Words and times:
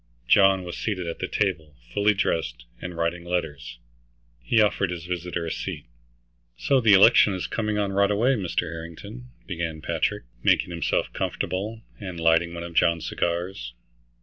John 0.27 0.63
was 0.63 0.79
seated 0.79 1.05
at 1.05 1.19
the 1.19 1.27
table, 1.27 1.75
fully 1.93 2.15
dressed, 2.15 2.65
and 2.81 2.97
writing 2.97 3.23
letters. 3.23 3.77
He 4.41 4.59
offered 4.59 4.89
his 4.89 5.05
visitor 5.05 5.45
a 5.45 5.51
seat. 5.51 5.85
"So 6.57 6.81
the 6.81 6.93
election 6.95 7.35
is 7.35 7.45
coming 7.45 7.77
on 7.77 7.91
right 7.91 8.09
away, 8.09 8.31
Mr. 8.33 8.61
Harrington," 8.61 9.29
began 9.45 9.79
Patrick, 9.79 10.23
making 10.41 10.71
himself 10.71 11.13
comfortable, 11.13 11.83
and 11.99 12.19
lighting 12.19 12.55
one 12.55 12.63
of 12.63 12.73
John's 12.73 13.05
cigars. 13.07 13.75